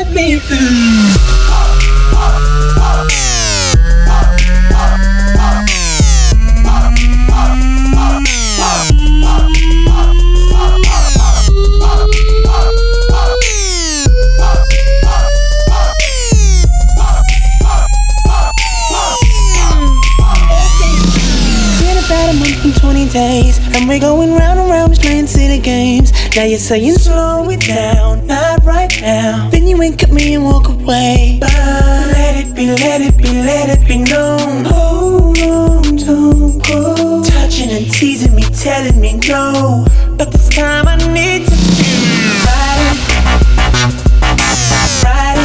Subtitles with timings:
[0.00, 0.56] Let me through.
[22.06, 26.10] About a month and 20 days, and we're going round and round playing silly games.
[26.34, 28.09] Now you're saying slow it down,
[29.80, 31.38] wink at me and walk away.
[31.40, 31.54] But
[32.12, 34.66] let it be, let it be, let it be known.
[34.66, 37.22] Hold on, don't go.
[37.24, 39.86] Touching and teasing me, telling me no.
[40.18, 41.54] But this time I need to
[42.44, 43.10] ride it.
[45.02, 45.39] Ride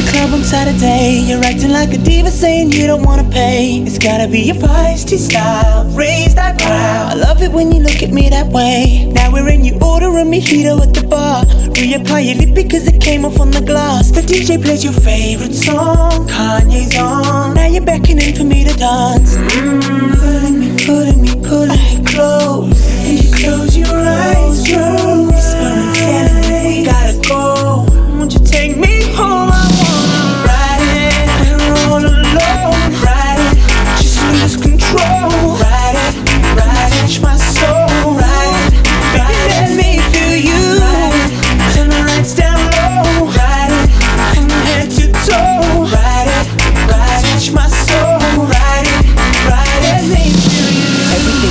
[0.00, 1.20] the club on Saturday.
[1.26, 3.82] You're acting like a diva, saying you don't wanna pay.
[3.86, 5.84] It's gotta be your feisty style.
[5.90, 7.12] Raise that crowd.
[7.12, 9.10] I love it when you look at me that way.
[9.12, 11.44] Now we're in, you order a mojito at the bar.
[11.76, 14.10] Reapply your lip because it came off on the glass.
[14.10, 16.28] The DJ plays your favorite song.
[16.28, 17.54] Kanye's on.
[17.54, 19.36] Now you're beckoning for me to dance.
[19.36, 21.29] Mm, me, pulling me, pulling me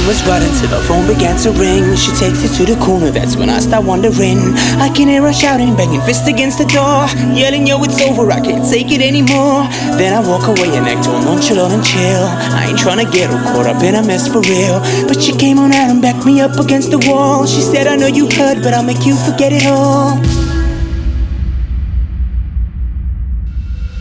[0.09, 1.95] was right until the phone began to ring.
[1.95, 4.39] She takes it to the corner, that's when I start wondering.
[4.81, 7.05] I can hear her shouting, banging fist against the door.
[7.37, 9.69] Yelling, yo, it's over, I can't take it anymore.
[10.01, 12.25] Then I walk away and act all nonchalant and chill.
[12.25, 14.81] I ain't tryna get her caught up in a mess for real.
[15.05, 17.45] But she came on out and backed me up against the wall.
[17.45, 20.17] She said, I know you heard, but I'll make you forget it all.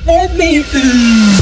[0.07, 1.38] Let me through.